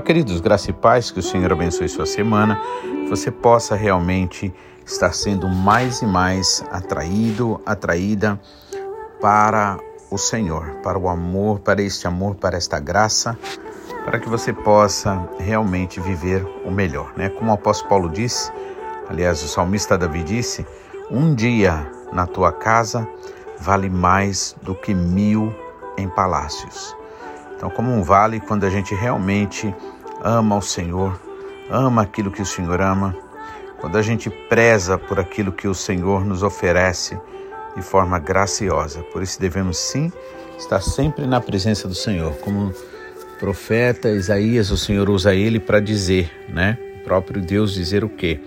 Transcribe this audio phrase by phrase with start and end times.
[0.00, 4.50] Olá, queridos, graça e paz, que o Senhor abençoe sua semana, que você possa realmente
[4.86, 8.40] estar sendo mais e mais atraído, atraída
[9.20, 9.78] para
[10.10, 13.38] o Senhor, para o amor, para este amor, para esta graça,
[14.06, 17.28] para que você possa realmente viver o melhor, né?
[17.28, 18.50] Como o apóstolo Paulo disse,
[19.06, 20.64] aliás, o salmista Davi disse:
[21.10, 23.06] Um dia na tua casa
[23.58, 25.54] vale mais do que mil
[25.98, 26.98] em palácios.
[27.60, 29.74] Então, como um vale, quando a gente realmente
[30.24, 31.20] ama o Senhor,
[31.68, 33.14] ama aquilo que o Senhor ama,
[33.78, 37.20] quando a gente preza por aquilo que o Senhor nos oferece
[37.76, 39.02] de forma graciosa.
[39.12, 40.10] Por isso devemos sim
[40.56, 42.32] estar sempre na presença do Senhor.
[42.38, 42.72] Como
[43.38, 46.78] profeta Isaías, o Senhor usa ele para dizer, né?
[47.02, 48.40] O próprio Deus dizer o quê?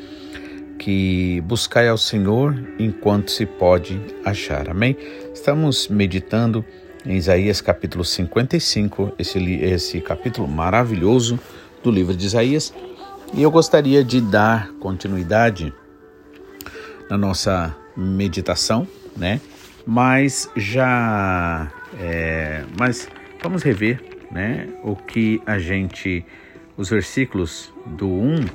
[0.80, 4.72] Que buscai ao Senhor enquanto se pode achar.
[4.72, 4.98] Amém?
[5.36, 6.66] Estamos meditando
[7.06, 11.40] em Isaías capítulo 55, esse, esse capítulo maravilhoso
[11.84, 12.74] do livro de Isaías.
[13.34, 15.74] E eu gostaria de dar continuidade
[17.10, 18.88] na nossa meditação,
[19.18, 19.42] né?
[19.86, 23.10] Mas já, é, mas
[23.42, 24.70] vamos rever, né?
[24.84, 26.26] O que a gente,
[26.78, 28.46] os versículos do 1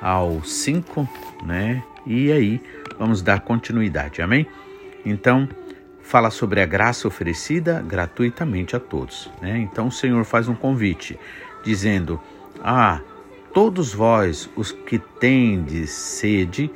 [0.00, 1.08] ao 5,
[1.44, 1.84] né?
[2.04, 2.60] E aí
[2.98, 4.46] vamos dar continuidade, amém?
[5.04, 5.48] Então,
[6.02, 9.30] fala sobre a graça oferecida gratuitamente a todos.
[9.40, 9.58] Né?
[9.58, 11.18] Então o Senhor faz um convite,
[11.64, 12.20] dizendo:
[12.62, 13.00] Ah,
[13.54, 16.70] todos vós, os que tendes sede,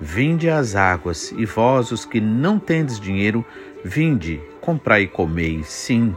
[0.00, 3.44] vinde às águas, e vós, os que não tendes dinheiro,
[3.84, 5.62] vinde, comprai e comei.
[5.62, 6.16] Sim,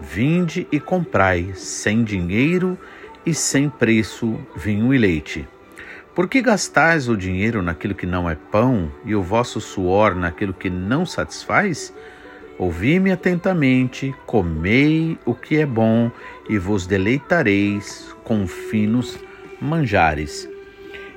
[0.00, 2.78] vinde e comprai, sem dinheiro
[3.26, 5.46] e sem preço, vinho e leite.
[6.18, 10.52] Por que gastais o dinheiro naquilo que não é pão e o vosso suor naquilo
[10.52, 11.94] que não satisfaz?
[12.58, 16.10] Ouvi-me atentamente, comei o que é bom
[16.48, 19.16] e vos deleitareis com finos
[19.60, 20.50] manjares.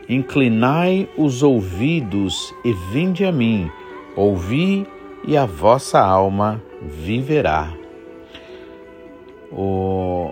[0.07, 3.71] Inclinai os ouvidos e vinde a mim,
[4.15, 4.85] ouvi
[5.25, 7.73] e a vossa alma viverá.
[9.51, 10.31] O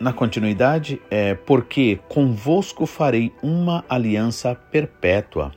[0.00, 5.52] na continuidade, é porque convosco farei uma aliança perpétua,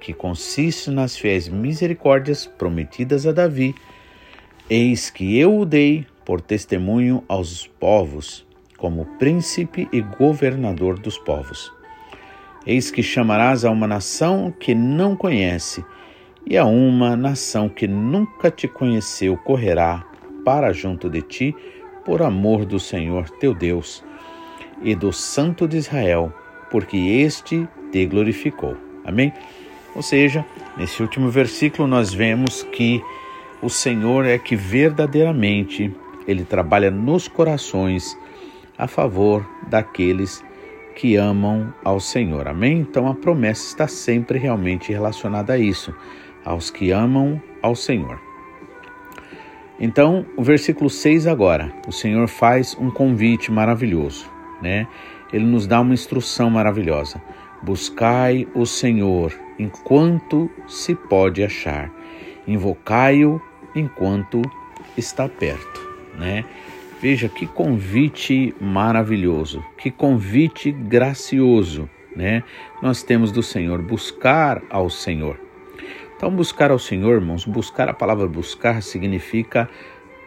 [0.00, 3.74] que consiste nas fiéis misericórdias prometidas a Davi.
[4.68, 8.46] Eis que eu o dei por testemunho aos povos,
[8.78, 11.70] como príncipe e governador dos povos.
[12.66, 15.84] Eis que chamarás a uma nação que não conhece,
[16.46, 20.04] e a uma nação que nunca te conheceu correrá
[20.44, 21.54] para junto de ti
[22.04, 24.04] por amor do Senhor teu Deus
[24.82, 26.32] e do Santo de Israel,
[26.70, 28.76] porque este te glorificou.
[29.04, 29.32] Amém?
[29.94, 30.44] Ou seja,
[30.76, 33.02] nesse último versículo nós vemos que
[33.60, 35.94] o Senhor é que verdadeiramente
[36.26, 38.16] ele trabalha nos corações
[38.78, 40.42] a favor daqueles
[40.96, 42.48] que amam ao Senhor.
[42.48, 42.78] Amém?
[42.78, 45.94] Então a promessa está sempre realmente relacionada a isso,
[46.44, 48.31] aos que amam ao Senhor.
[49.80, 54.86] Então, o versículo 6 agora, o Senhor faz um convite maravilhoso, né?
[55.32, 57.20] Ele nos dá uma instrução maravilhosa.
[57.62, 61.90] Buscai o Senhor enquanto se pode achar.
[62.46, 63.40] Invocai-o
[63.74, 64.42] enquanto
[64.96, 65.80] está perto,
[66.18, 66.44] né?
[67.00, 72.44] Veja que convite maravilhoso, que convite gracioso, né?
[72.80, 75.40] Nós temos do Senhor buscar ao Senhor.
[76.22, 79.68] Então, buscar ao Senhor, irmãos, buscar a palavra buscar significa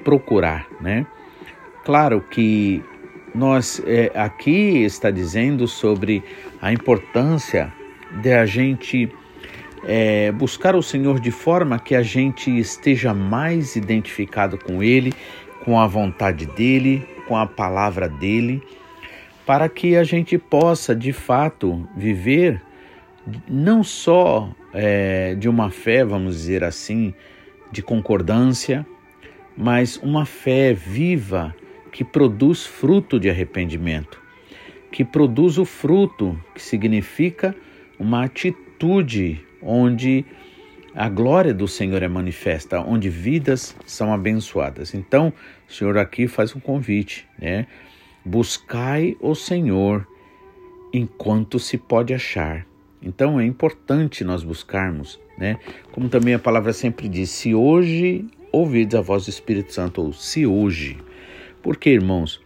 [0.03, 1.07] procurar, né?
[1.85, 2.83] Claro que
[3.33, 6.21] nós é, aqui está dizendo sobre
[6.61, 7.71] a importância
[8.21, 9.09] de a gente
[9.85, 15.13] é, buscar o Senhor de forma que a gente esteja mais identificado com Ele,
[15.63, 18.61] com a vontade dEle, com a palavra dEle,
[19.45, 22.61] para que a gente possa de fato viver
[23.47, 27.13] não só é, de uma fé, vamos dizer assim,
[27.71, 28.85] de concordância,
[29.57, 31.55] mas uma fé viva
[31.93, 34.21] que produz fruto de arrependimento,
[34.91, 37.55] que produz o fruto, que significa
[37.97, 40.25] uma atitude onde
[40.93, 44.93] a glória do Senhor é manifesta, onde vidas são abençoadas.
[44.93, 45.31] Então,
[45.67, 47.65] o Senhor aqui faz um convite, né?
[48.25, 50.05] Buscai o Senhor
[50.93, 52.65] enquanto se pode achar
[53.05, 55.59] então é importante nós buscarmos, né?
[55.91, 60.11] Como também a palavra sempre diz, se hoje ouvides a voz do Espírito Santo, ou
[60.11, 60.97] se hoje.
[61.61, 62.41] Por que, irmãos?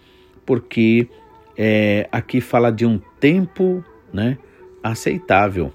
[0.46, 1.08] Porque
[1.56, 4.38] é, aqui fala de um tempo né,
[4.84, 5.72] aceitável.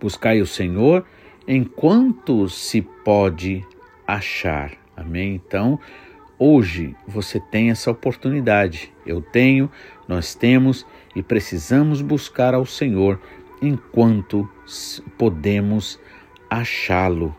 [0.00, 1.04] Buscai o Senhor
[1.46, 3.64] enquanto se pode
[4.06, 4.72] achar.
[4.96, 5.34] Amém?
[5.34, 5.78] Então,
[6.38, 8.92] hoje você tem essa oportunidade.
[9.04, 9.70] Eu tenho,
[10.08, 13.20] nós temos e precisamos buscar ao Senhor
[13.60, 14.48] enquanto
[15.18, 16.00] podemos
[16.48, 17.34] achá-lo.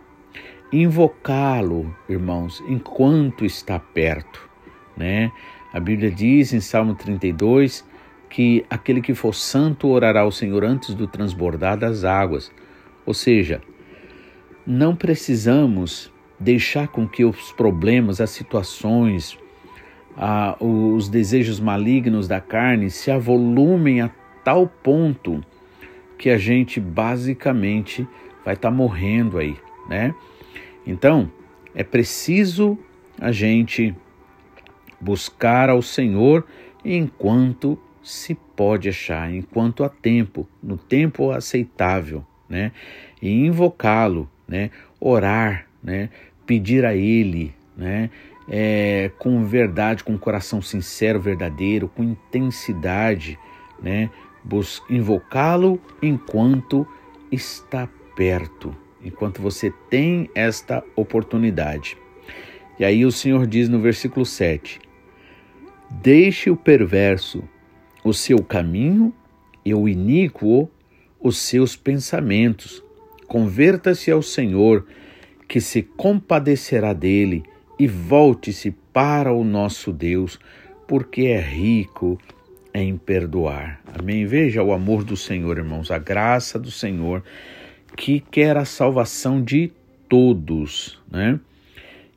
[0.71, 4.49] Invocá-lo, irmãos, enquanto está perto,
[4.95, 5.31] né?
[5.73, 7.85] A Bíblia diz em Salmo 32
[8.29, 12.51] que aquele que for santo orará ao Senhor antes do transbordar das águas.
[13.05, 13.61] Ou seja,
[14.65, 19.37] não precisamos deixar com que os problemas, as situações,
[20.59, 24.09] os desejos malignos da carne se avolumem a
[24.43, 25.43] tal ponto
[26.21, 28.07] que a gente basicamente
[28.45, 29.57] vai estar tá morrendo aí,
[29.89, 30.13] né?
[30.85, 31.31] Então,
[31.73, 32.77] é preciso
[33.19, 33.95] a gente
[34.99, 36.45] buscar ao Senhor
[36.85, 42.71] enquanto se pode achar, enquanto há tempo, no tempo aceitável, né?
[43.19, 44.69] E invocá-lo, né?
[44.99, 46.11] Orar, né?
[46.45, 48.11] Pedir a Ele, né?
[48.47, 53.39] É, com verdade, com coração sincero, verdadeiro, com intensidade,
[53.81, 54.11] né?
[54.89, 56.85] Invocá-lo enquanto
[57.31, 61.97] está perto, enquanto você tem esta oportunidade.
[62.79, 64.79] E aí o Senhor diz no versículo 7:
[65.89, 67.43] Deixe o perverso
[68.03, 69.13] o seu caminho
[69.63, 70.69] e o iníquo
[71.19, 72.83] os seus pensamentos.
[73.27, 74.85] Converta-se ao Senhor,
[75.47, 77.43] que se compadecerá dele,
[77.77, 80.39] e volte-se para o nosso Deus,
[80.87, 82.19] porque é rico
[82.73, 83.81] em perdoar.
[83.97, 84.25] Amém?
[84.25, 87.23] Veja o amor do Senhor, irmãos, a graça do Senhor,
[87.95, 89.71] que quer a salvação de
[90.07, 91.39] todos, né?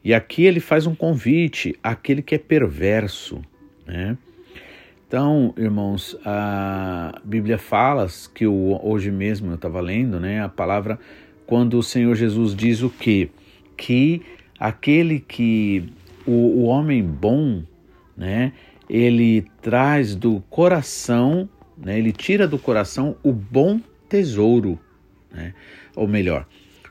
[0.05, 3.41] E aqui ele faz um convite àquele que é perverso,
[3.87, 4.17] né?
[5.07, 10.99] Então, irmãos, a Bíblia fala que hoje mesmo eu estava lendo, né, a palavra
[11.47, 13.29] quando o Senhor Jesus diz o quê?
[13.77, 14.23] Que
[14.59, 15.93] aquele que
[16.27, 17.63] o, o homem bom,
[18.17, 18.53] né,
[18.89, 24.79] ele traz do coração, né, ele tira do coração o bom tesouro,
[25.33, 25.55] né,
[25.97, 26.47] ou melhor,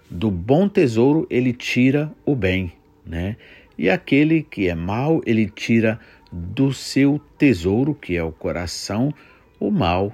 [0.10, 2.74] do bom tesouro ele tira o bem,
[3.06, 3.38] né,
[3.78, 6.00] e aquele que é mau ele tira
[6.31, 9.13] do seu tesouro, que é o coração,
[9.60, 10.12] o mal.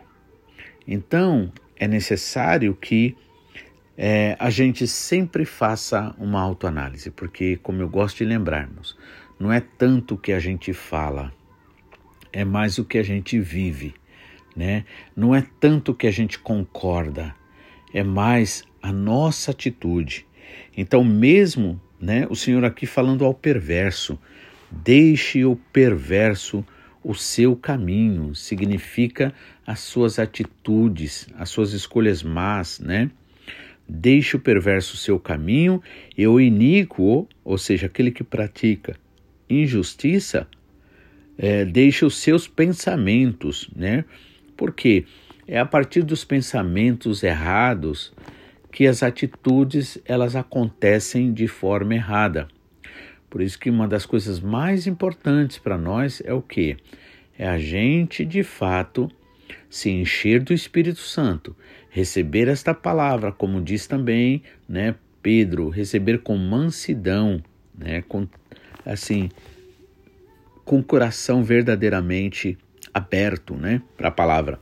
[0.86, 3.16] Então, é necessário que
[3.98, 8.98] é, a gente sempre faça uma autoanálise, porque, como eu gosto de lembrarmos,
[9.40, 11.34] não é tanto que a gente fala,
[12.32, 13.94] é mais o que a gente vive,
[14.56, 14.86] né?
[15.16, 17.36] Não é tanto o que a gente concorda,
[17.94, 20.26] é mais a nossa atitude.
[20.76, 24.18] Então, mesmo, né, o Senhor aqui falando ao perverso,
[24.72, 26.64] Deixe o perverso
[27.04, 29.34] o seu caminho, significa
[29.66, 33.10] as suas atitudes, as suas escolhas más, né?
[33.88, 35.82] Deixe o perverso o seu caminho
[36.16, 38.96] e o iníquo, ou seja, aquele que pratica
[39.50, 40.48] injustiça,
[41.42, 44.04] é, deixe os seus pensamentos, né?
[44.58, 45.06] Porque
[45.48, 48.12] é a partir dos pensamentos errados
[48.74, 52.50] que as atitudes elas acontecem de forma errada.
[53.30, 56.76] Por isso que uma das coisas mais importantes para nós é o que?
[57.38, 59.10] É a gente de fato
[59.70, 61.56] se encher do Espírito Santo,
[61.90, 67.42] receber esta palavra, como diz também, né, Pedro, receber com mansidão,
[67.78, 68.28] né, com
[68.86, 69.30] assim,
[70.70, 72.56] com o coração verdadeiramente
[72.94, 74.60] aberto, né, para a palavra.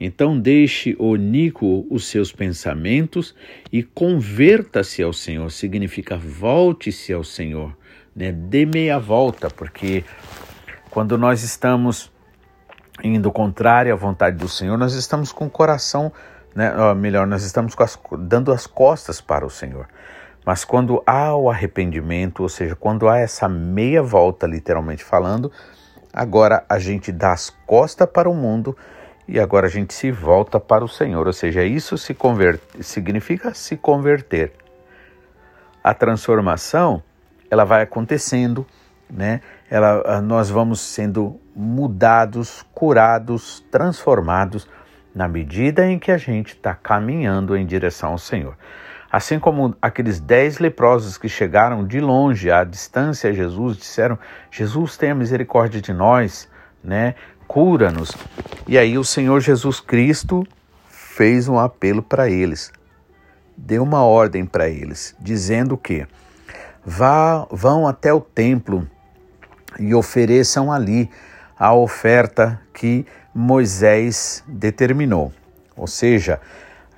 [0.00, 3.34] Então deixe oníquo os seus pensamentos
[3.70, 5.50] e converta-se ao Senhor.
[5.50, 7.76] Significa volte-se ao Senhor,
[8.16, 8.32] né?
[8.32, 10.02] Dê meia volta, porque
[10.88, 12.10] quando nós estamos
[13.04, 16.10] indo contrário à vontade do Senhor, nós estamos com o coração,
[16.54, 16.74] né?
[16.74, 19.88] Ou melhor, nós estamos as, dando as costas para o Senhor.
[20.48, 25.52] Mas quando há o arrependimento, ou seja, quando há essa meia volta, literalmente falando,
[26.10, 28.74] agora a gente dá as costas para o mundo
[29.28, 32.16] e agora a gente se volta para o Senhor, ou seja, isso se
[32.80, 34.52] significa se converter.
[35.84, 37.02] A transformação,
[37.50, 38.66] ela vai acontecendo,
[39.10, 39.42] né?
[39.68, 44.66] Ela, nós vamos sendo mudados, curados, transformados
[45.14, 48.56] na medida em que a gente está caminhando em direção ao Senhor.
[49.10, 54.18] Assim como aqueles dez leprosos que chegaram de longe, à distância a Jesus, disseram:
[54.50, 56.48] Jesus, tenha misericórdia de nós,
[56.84, 57.14] né?
[57.48, 58.14] cura-nos.
[58.68, 60.46] E aí o Senhor Jesus Cristo
[60.88, 62.70] fez um apelo para eles,
[63.56, 66.06] deu uma ordem para eles, dizendo que
[66.84, 68.86] vá, vão até o templo
[69.80, 71.10] e ofereçam ali
[71.58, 75.32] a oferta que Moisés determinou.
[75.74, 76.40] Ou seja,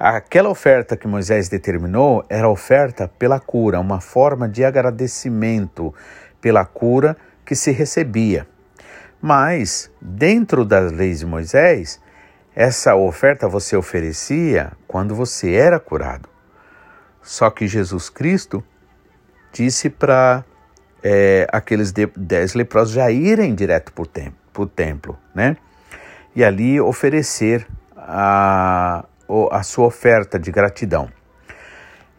[0.01, 5.95] aquela oferta que Moisés determinou era oferta pela cura, uma forma de agradecimento
[6.41, 7.15] pela cura
[7.45, 8.47] que se recebia.
[9.21, 12.01] Mas, dentro das leis de Moisés,
[12.57, 16.31] essa oferta você oferecia quando você era curado.
[17.21, 18.65] Só que Jesus Cristo
[19.53, 20.43] disse para
[21.03, 25.59] é, aqueles dez leprosos já irem direto para o templo, né?
[26.35, 29.05] E ali oferecer a,
[29.51, 31.09] a sua oferta de gratidão.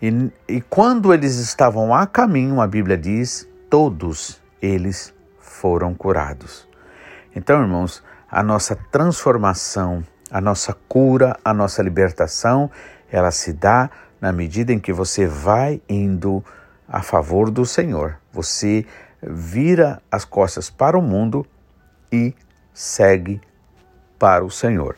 [0.02, 6.68] E, e quando eles estavam a caminho, a Bíblia diz, todos eles foram curados.
[7.36, 12.72] Então, irmãos, a nossa transformação, a nossa cura, a nossa libertação,
[13.12, 13.90] ela se dá
[14.20, 16.44] na medida em que você vai indo
[16.88, 18.18] a favor do Senhor.
[18.32, 18.86] Você
[19.22, 21.46] vira as costas para o mundo
[22.12, 22.34] e
[22.74, 23.42] segue
[24.18, 24.96] para o Senhor.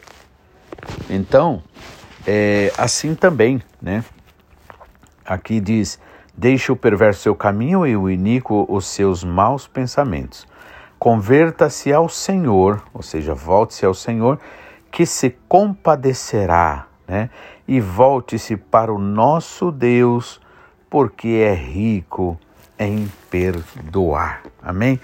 [1.09, 1.63] Então,
[2.25, 4.03] é assim também, né?
[5.25, 5.99] Aqui diz:
[6.35, 10.47] Deixe o perverso seu caminho e o iníquo os seus maus pensamentos.
[10.97, 14.39] Converta-se ao Senhor, ou seja, volte-se ao Senhor,
[14.91, 17.29] que se compadecerá, né?
[17.67, 20.41] E volte-se para o nosso Deus,
[20.89, 22.39] porque é rico
[22.79, 24.41] em perdoar.
[24.61, 24.99] Amém?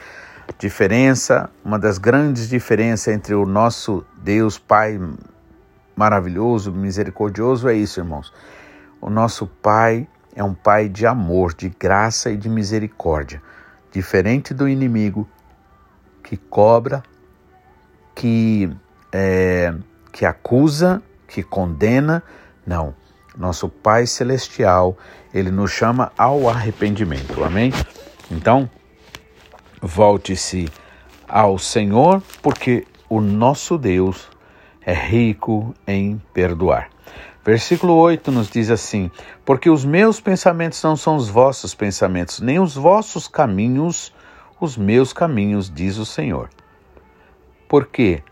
[0.57, 4.99] Diferença, uma das grandes diferenças entre o nosso Deus Pai
[5.99, 8.31] maravilhoso, misericordioso é isso, irmãos.
[9.01, 13.41] O nosso Pai é um Pai de amor, de graça e de misericórdia,
[13.91, 15.27] diferente do inimigo
[16.23, 17.03] que cobra,
[18.15, 18.71] que
[19.11, 19.73] é,
[20.13, 22.23] que acusa, que condena.
[22.65, 22.95] Não.
[23.37, 24.97] Nosso Pai Celestial,
[25.33, 27.43] ele nos chama ao arrependimento.
[27.43, 27.73] Amém?
[28.31, 28.69] Então,
[29.81, 30.69] volte-se
[31.27, 34.29] ao Senhor, porque o nosso Deus
[34.89, 36.89] é rico em perdoar.
[37.45, 39.11] Versículo 8 nos diz assim:
[39.45, 44.11] Porque os meus pensamentos não são os vossos pensamentos, nem os vossos caminhos,
[44.59, 46.49] os meus caminhos, diz o Senhor.
[47.67, 48.23] Porque,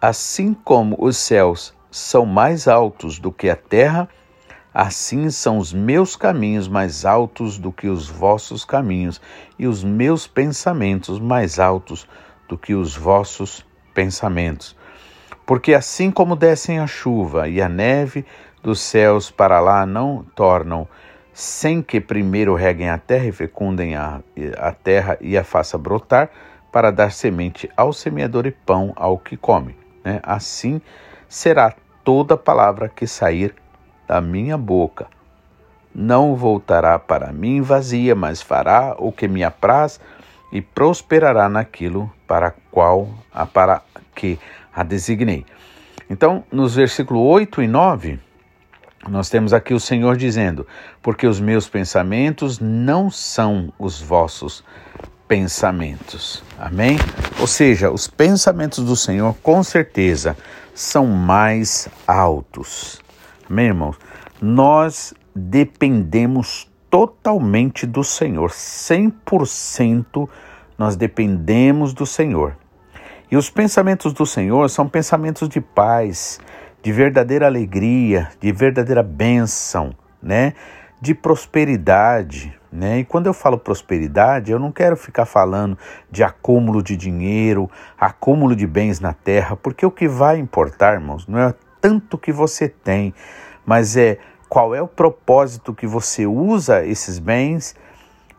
[0.00, 4.08] assim como os céus são mais altos do que a terra,
[4.72, 9.20] assim são os meus caminhos mais altos do que os vossos caminhos,
[9.58, 12.08] e os meus pensamentos mais altos
[12.48, 13.62] do que os vossos
[13.92, 14.79] pensamentos.
[15.50, 18.24] Porque assim como descem a chuva e a neve
[18.62, 20.86] dos céus para lá não tornam,
[21.32, 24.20] sem que primeiro reguem a terra e fecundem a,
[24.56, 26.30] a terra e a faça brotar,
[26.70, 29.76] para dar semente ao semeador e pão ao que come.
[30.04, 30.20] Né?
[30.22, 30.80] Assim
[31.28, 33.52] será toda palavra que sair
[34.06, 35.08] da minha boca.
[35.92, 39.98] Não voltará para mim vazia, mas fará o que me apraz
[40.52, 43.08] e prosperará naquilo para qual
[43.52, 43.82] para
[44.14, 44.38] que
[44.72, 45.44] a designei.
[46.08, 48.20] Então, nos versículos 8 e 9,
[49.08, 50.64] nós temos aqui o Senhor dizendo:
[51.02, 54.62] Porque os meus pensamentos não são os vossos
[55.26, 56.44] pensamentos.
[56.56, 56.98] Amém?
[57.40, 60.36] Ou seja, os pensamentos do Senhor, com certeza,
[60.72, 63.00] são mais altos.
[63.50, 63.98] Amém, irmãos?
[64.40, 70.28] Nós dependemos totalmente do Senhor, 100%
[70.80, 72.56] nós dependemos do Senhor.
[73.30, 76.40] E os pensamentos do Senhor são pensamentos de paz,
[76.82, 80.54] de verdadeira alegria, de verdadeira bênção, né?
[80.98, 83.00] De prosperidade, né?
[83.00, 85.76] E quando eu falo prosperidade, eu não quero ficar falando
[86.10, 87.70] de acúmulo de dinheiro,
[88.00, 92.32] acúmulo de bens na terra, porque o que vai importar, irmãos, não é tanto que
[92.32, 93.12] você tem,
[93.66, 94.16] mas é
[94.48, 97.76] qual é o propósito que você usa esses bens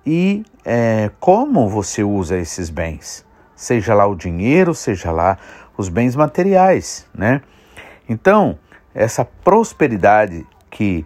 [0.06, 3.26] e é, como você usa esses bens
[3.62, 5.38] seja lá o dinheiro, seja lá
[5.78, 7.44] os bens materiais, né?
[8.10, 8.58] Então,
[8.94, 11.06] essa prosperidade que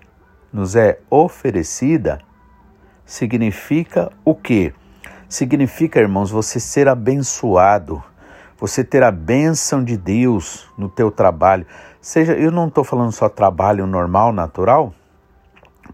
[0.54, 2.20] nos é oferecida
[3.06, 4.74] significa o quê?
[5.28, 8.02] Significa, irmãos, você ser abençoado,
[8.58, 11.68] você ter a bênção de Deus no teu trabalho.
[12.00, 14.94] Seja, eu não estou falando só trabalho normal, natural,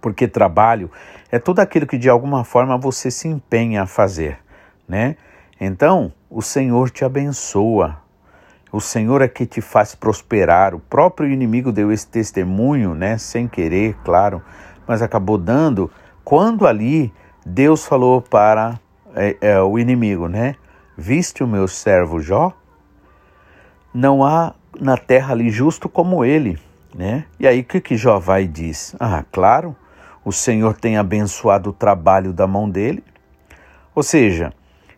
[0.02, 0.92] porque trabalho
[1.32, 4.40] é tudo aquilo que de alguma forma você se empenha a fazer,
[4.88, 5.16] né?
[5.60, 7.98] Então, o Senhor te abençoa.
[8.72, 10.74] O Senhor é que te faz prosperar.
[10.74, 14.42] O próprio inimigo deu esse testemunho, né, sem querer, claro,
[14.88, 15.92] mas acabou dando
[16.24, 17.14] quando ali
[17.46, 18.80] Deus falou para
[19.16, 20.56] é, é, o inimigo, né?
[20.98, 22.54] Viste o meu servo Jó?
[23.94, 26.58] Não há na terra ali justo como ele,
[26.96, 27.26] né?
[27.40, 28.96] E aí o que, que Jó vai e diz?
[29.00, 29.76] Ah, claro,
[30.24, 33.04] o Senhor tem abençoado o trabalho da mão dele.
[33.96, 34.54] Ou seja,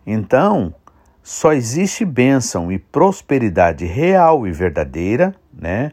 [0.06, 0.74] então,
[1.22, 5.92] só existe bênção e prosperidade real e verdadeira, né?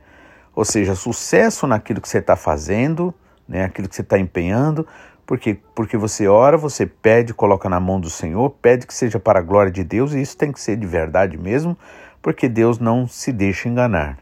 [0.54, 3.14] Ou seja, sucesso naquilo que você está fazendo,
[3.48, 3.64] né?
[3.64, 4.86] Aquilo que você está empenhando,
[5.24, 9.38] Porque, porque você ora, você pede, coloca na mão do Senhor, pede que seja para
[9.38, 11.78] a glória de Deus, e isso tem que ser de verdade mesmo,
[12.20, 14.18] porque Deus não se deixa enganar.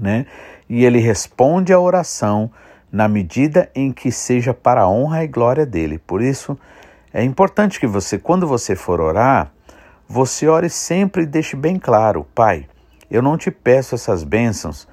[0.00, 0.24] Né?
[0.66, 2.50] E ele responde a oração
[2.94, 5.98] na medida em que seja para a honra e glória dele.
[5.98, 6.56] Por isso,
[7.12, 9.50] é importante que você, quando você for orar,
[10.08, 12.68] você ore sempre e deixe bem claro, Pai,
[13.10, 14.86] eu não te peço essas bênçãos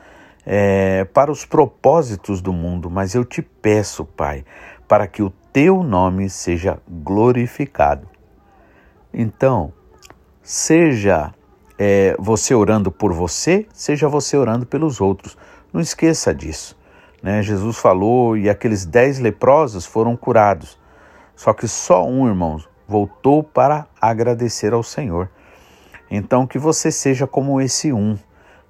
[0.43, 4.43] é, para os propósitos do mundo, mas eu te peço, Pai,
[4.87, 8.09] para que o teu nome seja glorificado.
[9.13, 9.71] Então,
[10.41, 11.35] seja
[11.77, 15.37] é, você orando por você, seja você orando pelos outros.
[15.71, 16.80] Não esqueça disso.
[17.21, 17.41] Né?
[17.41, 20.79] Jesus falou e aqueles dez leprosos foram curados.
[21.35, 25.29] Só que só um, irmãos, voltou para agradecer ao Senhor.
[26.09, 28.17] Então, que você seja como esse um,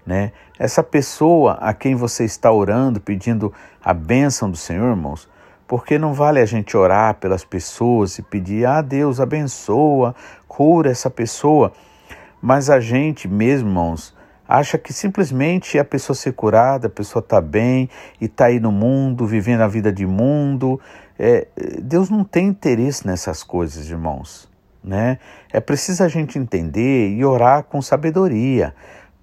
[0.05, 0.31] né?
[0.59, 3.51] Essa pessoa a quem você está orando, pedindo
[3.83, 5.27] a bênção do Senhor, irmãos,
[5.67, 10.13] porque não vale a gente orar pelas pessoas e pedir, ah, Deus abençoa,
[10.47, 11.73] cura essa pessoa
[12.41, 14.15] mas a gente mesmo, irmãos,
[14.51, 17.89] acha que simplesmente a pessoa ser curada, a pessoa está bem
[18.19, 20.79] e está aí no mundo, vivendo a vida de mundo.
[21.17, 21.47] É,
[21.81, 24.49] Deus não tem interesse nessas coisas, irmãos.
[24.83, 25.19] Né?
[25.53, 28.75] É preciso a gente entender e orar com sabedoria.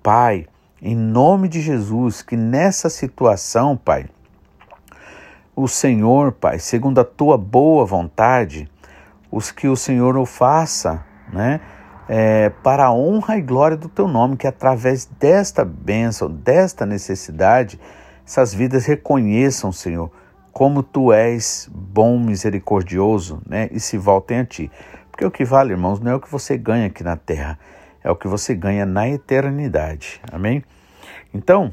[0.02, 0.46] Pai,
[0.80, 4.06] em nome de Jesus, que nessa situação, Pai,
[5.54, 8.70] o Senhor, Pai, segundo a tua boa vontade,
[9.30, 11.60] os que o Senhor o faça, né?
[12.08, 17.78] É, para a honra e glória do teu nome, que através desta bênção, desta necessidade,
[18.26, 20.10] essas vidas reconheçam, Senhor,
[20.52, 23.68] como tu és bom, misericordioso, né?
[23.70, 24.70] E se voltem a ti.
[25.10, 27.58] Porque o que vale, irmãos, não é o que você ganha aqui na terra,
[28.02, 30.20] é o que você ganha na eternidade.
[30.32, 30.64] Amém?
[31.34, 31.72] Então,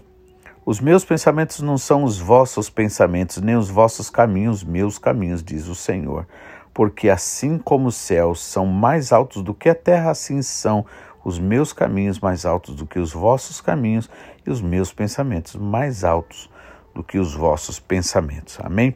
[0.66, 5.68] os meus pensamentos não são os vossos pensamentos, nem os vossos caminhos, meus caminhos, diz
[5.68, 6.28] o Senhor
[6.76, 10.86] porque assim como os céus são mais altos do que a terra, assim são
[11.24, 14.10] os meus caminhos mais altos do que os vossos caminhos
[14.46, 16.50] e os meus pensamentos mais altos
[16.94, 18.60] do que os vossos pensamentos.
[18.62, 18.94] Amém?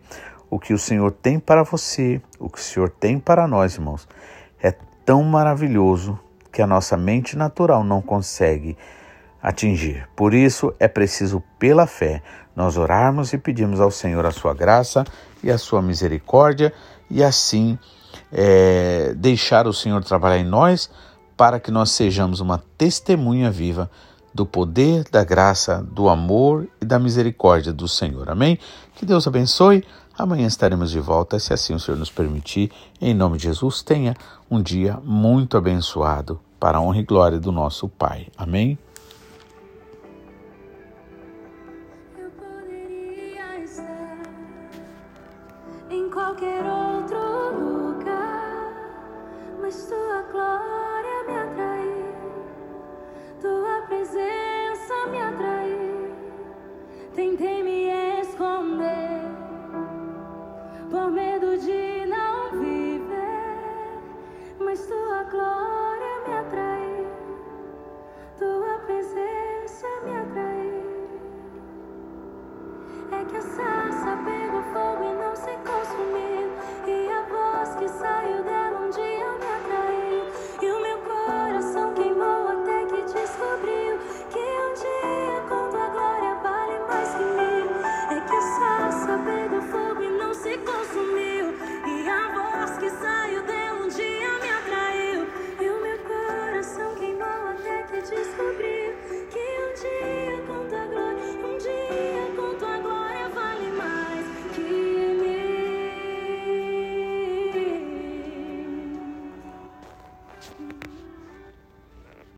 [0.50, 4.10] O que o Senhor tem para você, o que o Senhor tem para nós, irmãos,
[4.62, 6.20] é tão maravilhoso
[6.52, 8.78] que a nossa mente natural não consegue
[9.42, 10.06] atingir.
[10.18, 12.22] Por isso é preciso, pela fé,
[12.54, 15.06] nós orarmos e pedirmos ao Senhor a sua graça
[15.42, 16.74] e a sua misericórdia
[17.10, 17.78] e assim
[18.32, 20.90] é, deixar o Senhor trabalhar em nós
[21.36, 23.90] para que nós sejamos uma testemunha viva
[24.34, 28.30] do poder, da graça, do amor e da misericórdia do Senhor.
[28.30, 28.60] Amém?
[28.96, 29.84] Que Deus abençoe.
[30.18, 32.72] Amanhã estaremos de volta, se assim o Senhor nos permitir.
[33.00, 34.16] Em nome de Jesus, tenha
[34.52, 38.28] um dia muito abençoado para a honra e glória do nosso Pai.
[38.38, 38.78] Amém?